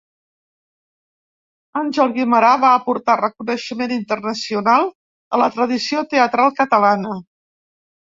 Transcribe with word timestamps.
Àngel 1.81 2.15
Guimerà 2.15 2.49
va 2.65 2.73
aportar 2.79 3.19
reconeixement 3.21 3.95
internacional 4.01 4.93
a 5.39 5.43
la 5.45 5.53
tradició 5.61 6.07
teatral 6.17 6.55
catalana. 6.61 7.19